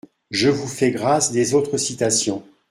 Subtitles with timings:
[0.31, 2.43] Je vous fais grâce des autres citations.